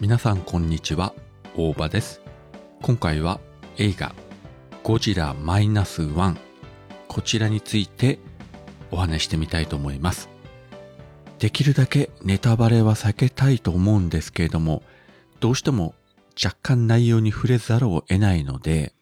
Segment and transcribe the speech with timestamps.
[0.00, 1.12] 皆さんこんにちは。
[1.56, 2.20] 大場です。
[2.82, 3.40] 今回は
[3.78, 4.14] 映画
[4.84, 6.38] ゴジラマイナスワン。
[7.08, 8.20] こちらについて
[8.92, 10.28] お話してみたいと思います。
[11.40, 14.84] できるだけネタバレは避けたいと思うんですけれども
[15.40, 15.96] どうしても
[16.42, 18.94] 若干内容に触れざるを得ないので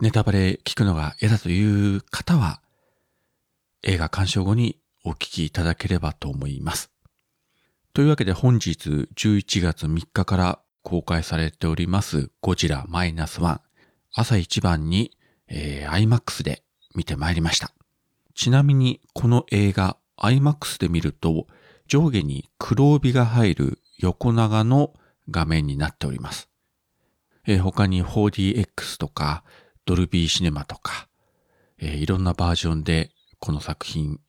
[0.00, 2.62] ネタバレ聞くのが嫌だという方は
[3.82, 6.89] 映画鑑賞後にお聞きいただければと思います。
[7.92, 13.60] というわけで本日11月3日から公開されておりますゴジラマイナスワン
[14.14, 15.10] 朝一番に、
[15.48, 16.62] えー、IMAX で
[16.94, 17.72] 見てまいりました。
[18.34, 21.48] ちなみにこの映画 IMAX で見ると
[21.88, 24.92] 上下に黒帯が入る横長の
[25.28, 26.48] 画面になっております。
[27.44, 29.42] えー、他に 4DX とか
[29.84, 31.08] ドルビーシネマとか、
[31.78, 34.20] えー、いろんなバージョンでこの作品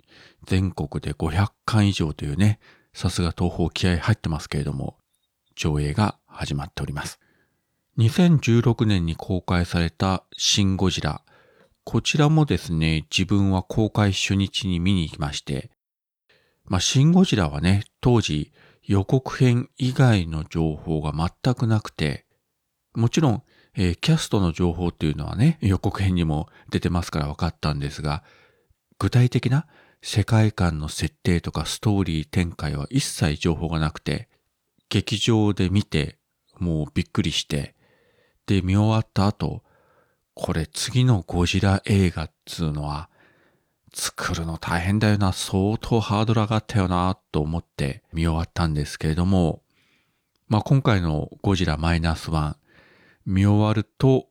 [0.47, 2.59] 全国で500巻以上というね、
[2.93, 4.97] さすが東方気合入ってますけれども、
[5.55, 7.19] 上映が始まっております。
[7.97, 11.23] 2016年に公開されたシン・ゴジラ。
[11.83, 15.71] こちらもですね、自分は公開初日に見に行きまして、
[16.65, 18.51] まあ、シン・ゴジラはね、当時
[18.83, 22.25] 予告編以外の情報が全くなくて、
[22.93, 23.43] もちろん、
[23.75, 28.23] えー、キャストの情報っていうのはね、予告編にも出てますから分かったんですが、
[28.99, 29.65] 具体的な
[30.01, 34.27] 世界観の設定とかストーリー展開は一切情報がなくて、
[34.89, 36.17] 劇場で見て、
[36.57, 37.75] もうびっくりして、
[38.47, 39.63] で、見終わった後、
[40.33, 43.09] これ次のゴジラ映画っつうのは、
[43.93, 49.61] 作るの大変だよな、相当ハードル上がったよな、と思って見終わったんですけれども、
[50.47, 52.55] まあ今回のゴジラマイナスワン、
[53.25, 54.27] 見終わると、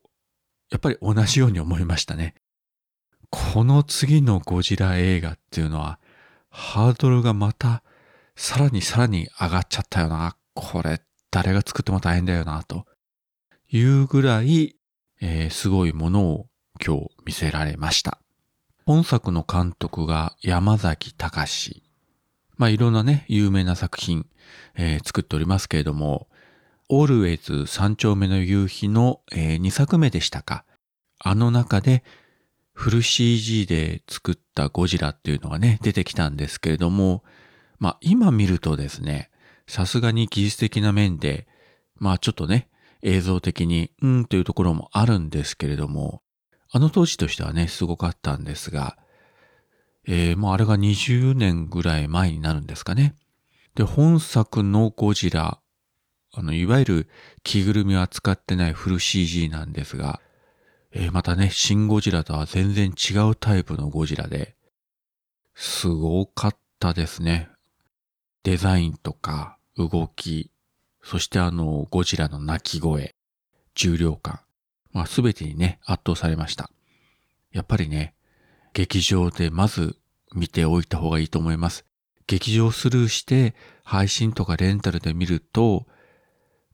[0.70, 2.34] やっぱり同じように思いましたね。
[3.30, 5.98] この次のゴジラ映画っていうのは、
[6.50, 7.82] ハードルがまた、
[8.36, 10.36] さらにさらに上がっちゃったよな。
[10.54, 12.86] これ、誰が作っても大変だよな、と
[13.70, 14.76] いうぐらい、
[15.20, 16.46] えー、すごいものを
[16.84, 18.20] 今日見せられました。
[18.84, 21.82] 本作の監督が山崎隆。
[22.56, 24.26] まあいろんなね、有名な作品、
[24.74, 26.28] えー、作っておりますけれども、
[26.88, 30.64] オールウェイズ三丁目の夕日の、えー、2作目でしたか。
[31.20, 32.02] あの中で
[32.80, 37.22] フル CG で作ったゴジラっていうのがね、出てきたんですけれども、
[37.78, 39.30] まあ今見るとですね、
[39.66, 41.46] さすがに技術的な面で、
[41.96, 42.70] まあちょっとね、
[43.02, 46.22] 映像的に、うんというところもあるんですけれども、
[46.70, 48.96] あの当時としてはね、すごかったんですが、
[50.06, 53.14] えー、もうあれが20年ぐらい前になるんですかね。
[53.74, 55.60] で、本作のゴジラ、
[56.32, 57.08] あの、いわゆる
[57.44, 60.22] 着ぐるみは使ってないフル CG なんですが、
[60.92, 64.56] えー、またね、シン・ゴジラとは全然違うタイプのゴジラで、
[65.54, 67.48] すごかったですね。
[68.42, 70.50] デザインとか動き、
[71.02, 73.14] そしてあの、ゴジラの鳴き声、
[73.74, 74.40] 重量感、
[74.92, 76.70] まあ全てにね、圧倒されました。
[77.52, 78.14] やっぱりね、
[78.72, 79.96] 劇場でまず
[80.34, 81.84] 見ておいた方がいいと思います。
[82.26, 85.86] 劇場スルーして配信とかレンタルで見ると、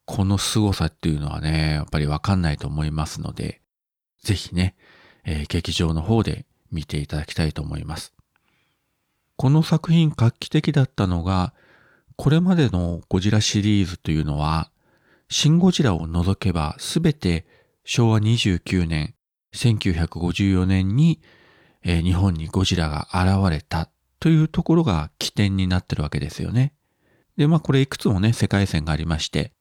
[0.04, 3.60] この凄さっていうのはね、やっぱりわかんないと思いますので、
[4.26, 4.74] ぜひね、
[5.24, 8.12] えー、劇場の方で見ていただきたいと思います。
[9.36, 11.54] この作品画期的だったのが、
[12.16, 14.72] これまでのゴジラシリーズというのは、
[15.30, 17.46] シン・ゴジラを除けばすべて
[17.84, 19.14] 昭和29年、
[19.54, 21.20] 1954年に、
[21.84, 26.72] えー、日本にゴジラが現れたというところが起点になってるわけですよね。
[27.36, 29.52] で、まあこれいくつもね、世界線がありまして、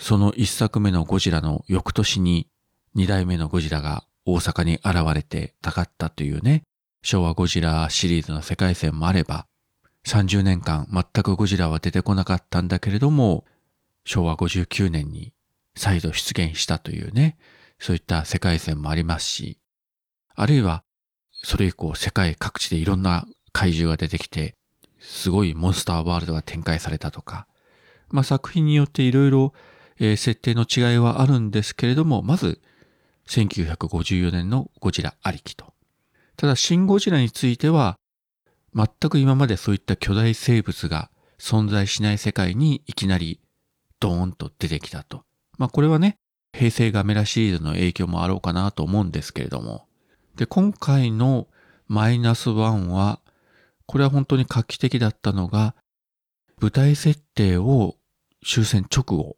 [0.00, 2.48] その一作目のゴジラの翌年に
[2.94, 6.62] 二代目のゴジラが大阪に現れてたかったというね、
[7.02, 9.46] 昭和ゴジラシリーズの世界線もあれば、
[10.06, 13.44] 30年間全くゴジラは出てこなかったんだけれども、
[14.04, 15.32] 昭和59年に
[15.76, 17.38] 再度出現したというね、
[17.78, 19.58] そういった世界線もありますし、
[20.34, 20.82] あるいは、
[21.32, 24.56] それ以降世界各地でいろんな怪獣が出てきて、
[24.98, 27.46] すごいモンスターワールドが展開されたとか、
[28.10, 29.52] まあ作品によっていろいろ
[29.98, 32.60] 設定の違いはあるんですけれども、まず
[33.30, 35.72] 1954年のゴジラありきと。
[36.36, 37.96] ただ、シン・ゴジラについては、
[38.74, 43.40] 全く今までそういった巨大生物が存在しない世界にいきなり
[44.00, 45.22] ドーンと出てきたと。
[45.58, 46.16] まあこれはね、
[46.52, 49.86] 平成ガメラシリーズの影響もあろうかなと思うんですけれども。
[50.36, 51.46] で、今回の
[51.86, 53.20] マイナスワンは、
[53.86, 55.76] これは本当に画期的だったのが、
[56.60, 57.96] 舞台設定を
[58.44, 59.36] 終戦直後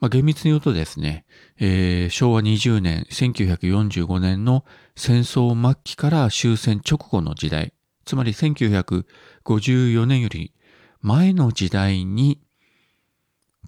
[0.00, 1.24] まあ、厳密に言うとですね、
[1.58, 4.64] えー、昭和20年、1945年の
[4.96, 7.72] 戦争末期から終戦直後の時代、
[8.04, 10.52] つまり1954年より
[11.00, 12.40] 前の時代に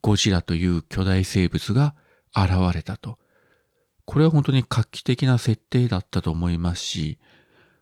[0.03, 1.95] ゴジラという巨大生物が
[2.35, 3.19] 現れたと。
[4.05, 7.19] これは本当に画期的な設定だったと思いますし、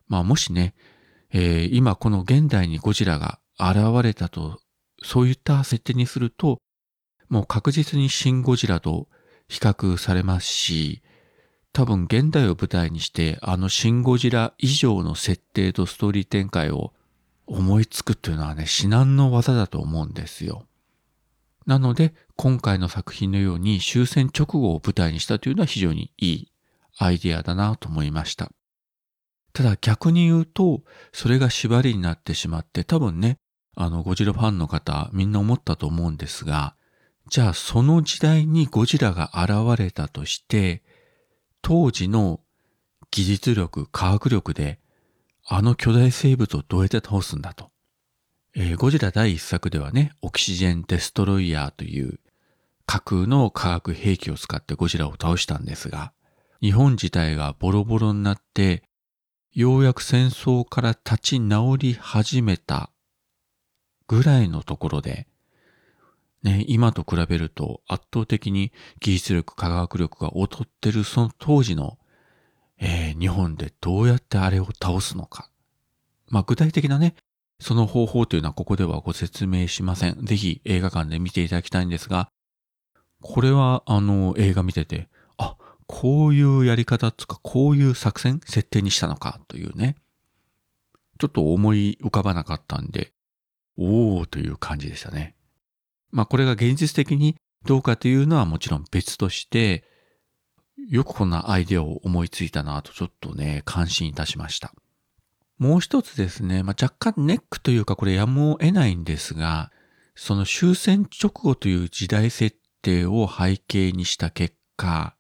[0.09, 0.75] まあもしね、
[1.33, 4.61] えー、今この現代にゴジラが現れたと、
[5.03, 6.59] そういった設定にすると、
[7.29, 9.09] もう確実にシン・ゴジラと
[9.49, 11.03] 比較されますし、
[11.73, 16.93] 多分現代を舞台にしてあのシン・ゴジラ以上の設定とストーリー展開を
[17.47, 20.67] 思いつくっていうのはね、至難の技だと思うんですよ。
[21.67, 26.53] なので、今回の作品のように終戦直後を舞台にしたというのは非常にいい
[26.99, 28.51] アイデアだなと思いました。
[29.53, 30.83] ただ逆に言うと、
[31.13, 33.39] それが縛りになってしまって、多分ね、
[33.77, 36.75] あの、ゴジラファンの方、みんな思ったと思うんですが、
[37.29, 40.83] じゃあその時代にゴジラが現れたとして、
[41.63, 42.41] 当時の
[43.11, 44.79] 技術力、科学力で、
[45.47, 47.71] あの巨大生物をどうやって倒すんだと。
[48.55, 52.21] えー、ゴジラ第一作ではね、オキシジェンデストロイヤーという
[52.87, 56.13] 架空の化学兵器を使ってゴジラを倒したんですが、
[56.61, 58.85] 日本自体がボロボロになって、
[59.53, 62.91] ようやく戦争から立ち直り始めた
[64.07, 65.27] ぐらいのところで、
[66.45, 68.71] ね、今と比べると圧倒的に
[69.01, 71.99] 技術力、科学力が劣ってるその当時の、
[72.79, 75.49] えー、日本でどうやってあれを倒すのか。
[76.29, 77.15] まあ具体的なね、
[77.61, 80.25] その方法というのはここではご説明しません。
[80.27, 82.29] ぜひ映画館で見ていただきたいんですが、
[83.23, 85.09] これはあの映画見てて、
[85.39, 85.57] あ、
[85.87, 89.97] こういうやり方つか、こういう作戦、設定にしたのかというね。
[91.19, 93.13] ちょっと思い浮かばなかったんで、
[93.79, 95.35] おーという感じでしたね。
[96.15, 97.35] まあこれが現実的に
[97.67, 99.83] どうかというのはもちろん別として、
[100.89, 104.73] よくこんなアイデアを思いついたなとちょっとね、感心いたしました。
[105.59, 109.73] もう一つですね、まあ、若干ネックというかこれやむを得ないんですが、
[110.15, 115.17] その終戦直後という時代設定を背景にした結果、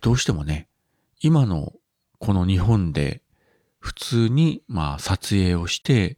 [0.00, 0.68] どうしてもね、
[1.20, 1.74] 今の
[2.18, 3.22] この日本で
[3.78, 6.16] 普通にまあ撮影をして、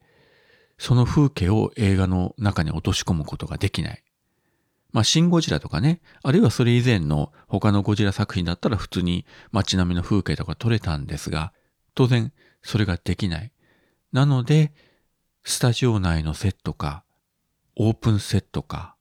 [0.79, 4.03] その風景を映画の中に落とし込むことができない。
[4.93, 11.53] まあ、シン・ゴジラとかね、あるいはそれ以前の他のゴジラ作品だったら普通に街並みの風景とか撮れたんですが、
[11.94, 13.53] 当然それができない。
[14.12, 14.73] なので、
[15.44, 17.05] スタジオ内のセットか、
[17.75, 18.97] オープンセットか、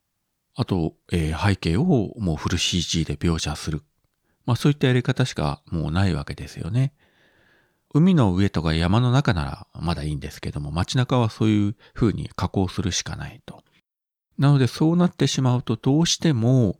[0.54, 3.82] あと、えー、背景をもうフル CG で描写する。
[4.44, 6.94] まあそういったやり方しかもうないわけですよね。
[7.94, 13.62] 海の上とか山の中ならまだいいんですけども、街中はそういう風に加工するしかないと。
[14.38, 16.78] なのでそうなってしまうとどうしても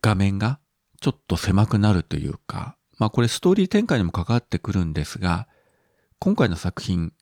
[0.00, 0.58] 画面が
[1.00, 5.48] ちょっと狭くなるというか、まあこれストーリー展開にも関わってくるんですが、
[6.18, 7.12] 今回の作品、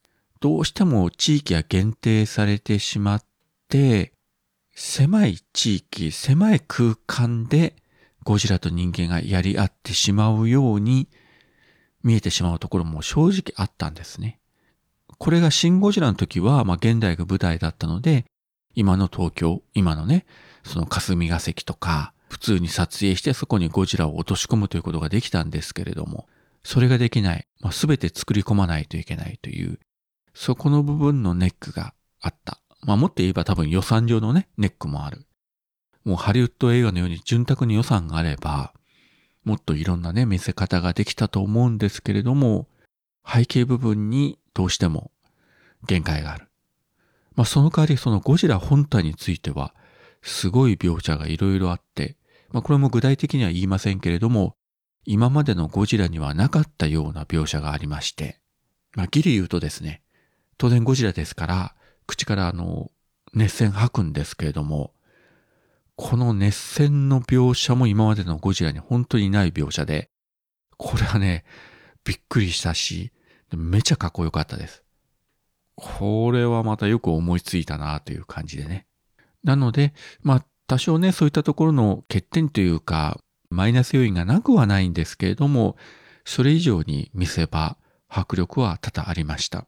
[0.41, 3.25] どうしても地域が限定されてしまっ
[3.69, 4.13] て、
[4.75, 7.77] 狭い地域、狭い空間で
[8.25, 11.09] ゴジラと人間がやり合ってしまうように
[12.03, 14.41] 見えてしまうところも正直あったんですね。
[15.19, 18.25] これがシン・ゴジラの時は、まあ、現代が舞台だったので、
[18.75, 20.27] 今の東京、今のね、
[20.65, 26.29] その霞が関とか、普通に撮影してそこにゴジラを落とし込むということができたんですけれども、
[26.63, 27.47] それができない。
[27.61, 29.79] まあ、全て作り込まないといけないという、
[30.35, 32.61] そこの部分のネックがあった。
[32.83, 35.27] まあ、もっと言えば多分予算上のね、ネックもある。
[36.05, 38.73] もうハリウッド映画のように潤沢に予算があれば、
[39.45, 42.69] もっといろんなね、見せ方ができたと思うんですけれども、
[43.27, 45.11] 背景部分にどうしても
[45.87, 46.50] 限界がある。
[47.41, 49.75] まあ、その代わりそのゴジラ本体については、
[50.21, 52.19] すごい描写がいろいろあって、
[52.51, 54.57] まあ、これも具体的には言いませんけれども、
[55.07, 58.43] 今までのゴジラにはなかったような描写がありまして、
[58.95, 60.03] まあ、ギリ言うとですね、
[60.59, 61.75] 当然ゴジラですから、
[62.07, 62.91] 口からあの、
[63.33, 64.93] 熱線吐くんですけれども、
[65.97, 70.11] この熱線の描写も今までのゴジラに本当にない描写で、
[70.77, 71.47] これはね、
[72.05, 73.13] びっくりしたし、
[73.57, 74.85] めちゃかっこよかったです。
[75.75, 78.87] これはまたよく思いついたなという感じでね。
[79.43, 83.19] なので、まあ多少ね、そういったところの欠点というか、
[83.51, 85.77] マイナス要因がなくはないんですけれども、
[86.25, 87.77] それ以上に見せ場、
[88.09, 89.67] 迫力は多々ありました。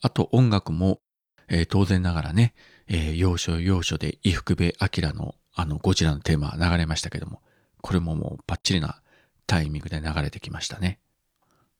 [0.00, 1.00] あと音楽も、
[1.48, 2.54] えー、当然ながらね、
[2.86, 7.42] えー、要所要所で伊福部明のあのゴジラのテーマ流れましたけども、
[7.80, 9.02] これももうバッチリな
[9.46, 11.00] タイミングで流れてきましたね。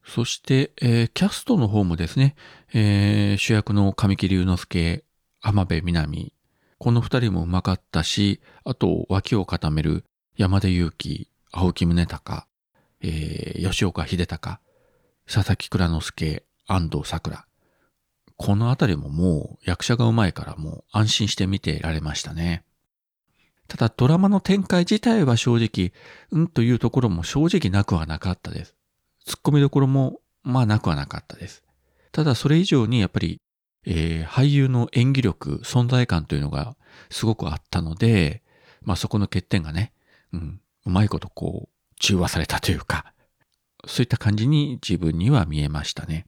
[0.05, 2.35] そして、えー、キャストの方もですね、
[2.75, 5.05] えー、主役の神木隆之介、
[5.41, 6.33] 浜辺美波、
[6.79, 10.05] この二人もうまかったし、あと脇を固める
[10.37, 12.43] 山田裕貴、青木宗隆、
[13.01, 14.59] えー、吉岡秀隆、
[15.33, 17.47] 佐々木蔵之介、安藤桜。
[18.37, 22.65] このあたりももう役者がうまいからもう安心して見てられましたね。
[23.69, 25.93] ただドラマの展開自体は正直、
[26.33, 28.75] うんというところも正直なくはなかったです。
[29.27, 31.63] 突っ込みどころもまあなくはなかったです。
[32.13, 33.41] ただそれ以上にやっぱり、
[33.85, 36.77] えー、俳優の演技力、存在感というのが
[37.11, 38.43] すごくあったので、
[38.83, 39.93] まあそこの欠点がね、
[40.33, 43.13] うん、うまいことこう中和されたというか、
[43.87, 46.27] そういった感じに自分には見えましたね。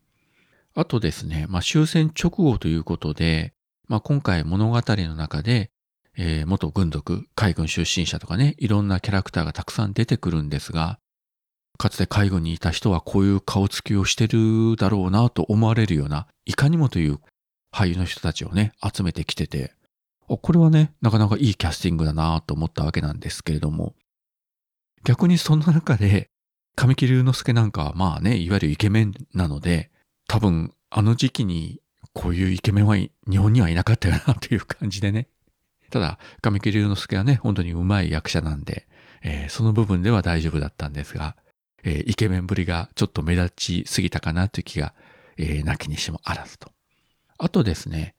[0.74, 3.52] あとですね、まあ終戦直後ということで、
[3.86, 5.70] まあ今回物語の中で、
[6.16, 10.98] えー、元軍属、海軍出身者とかね、いろんなキャラクターがたくさん出てくるんですが、
[11.76, 17.18] かつて海軍にいた人はこういう顔つきをしてるだろうなと思われるような、いかにもという
[17.72, 19.72] 俳優の人たちをね、集めてきてて、
[20.26, 23.94] これはね、なかなかいいキャスティングだなと思ったわけなんですけれども、
[25.04, 26.30] 逆にそんな中で、
[26.76, 29.90] 神木隆之介なんかはまあね、いわゆるイケメンなので、
[30.26, 31.80] 多分あの時期に
[32.12, 35.28] こういうイケメンは日本にはいなかったよなという感じでね。
[35.90, 38.88] ただ、神木隆之介はね、本当に上手い役者なんで、
[39.22, 41.36] えー、その部分では大丈夫だったんですが、
[41.84, 44.94] えー、イケメンぶりがちょっと目立ちすぎたかなという気が、
[45.36, 46.72] えー、なきにしもあらずと。
[47.38, 48.14] あとですね、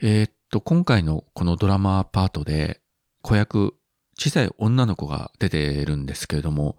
[0.00, 2.80] えー、っと、今回のこのドラマパートで、
[3.22, 3.74] 子役、
[4.18, 6.76] 小さい女の子が出てるんですけれども、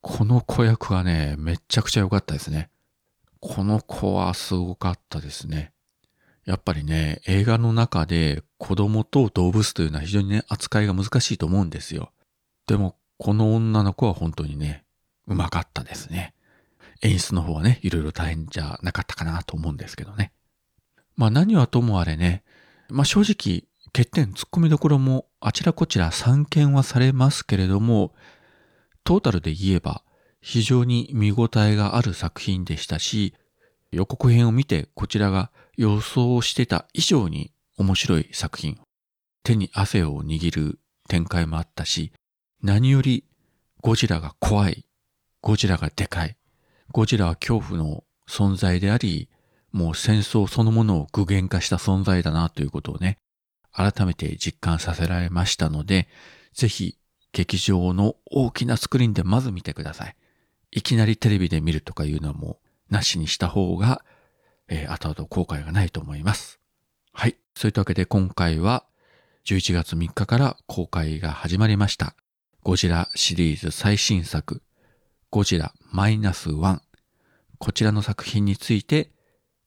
[0.00, 2.70] この子役がね、めちゃくちゃ良かったですね。
[3.40, 5.72] この子はすごかったですね。
[6.44, 12.12] やっぱりね、映画の中で子供と動物というのは非常にね、扱いが難しいと思うんですよ。
[12.66, 14.85] でも、この女の子は本当にね、
[15.26, 16.34] うまかったですね。
[17.02, 20.32] 演出の方はね、いろいろ大変じゃなかったかなと思うんですけどね。
[21.16, 22.44] まあ何はともあれね、
[22.88, 28.14] まあ正直、欠点、突っ込みどころもあちらこちら散見はされますけれども、
[29.04, 30.02] トータルで言えば
[30.40, 33.34] 非常に見応えがある作品でしたし、
[33.92, 38.78] 予告編を見てこちらが予想してた以上に面白い作品。
[39.42, 40.78] 手に汗を握る
[41.08, 42.12] 展開もあったし、
[42.62, 43.24] 何より
[43.80, 44.86] ゴジラが怖い
[45.40, 46.36] ゴジラがでかい。
[46.92, 49.28] ゴジラは恐怖の存在であり、
[49.72, 53.18] もう戦争そのものを具現化した存在だなということをね、
[53.72, 56.08] 改めて実感させられましたので、
[56.54, 56.96] ぜひ
[57.32, 60.16] 劇場の大きなスクリーンでまず見てください。
[60.70, 62.58] いきなりテレビで見るとかいうのはも
[62.90, 64.02] うなしにした方が、
[64.68, 66.58] えー、後々後悔がないと思います。
[67.12, 67.36] はい。
[67.54, 68.84] そういったわけで今回は
[69.44, 72.14] 11月3日から公開が始まりました。
[72.62, 74.62] ゴジラシリーズ最新作
[75.36, 76.80] ゴジラマイナス1。
[77.58, 79.10] こちらの作品について、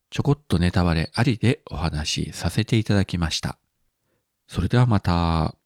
[0.09, 3.59] ちょこっとネタバレありでお話しさせていただきました。
[4.47, 5.58] それではまた。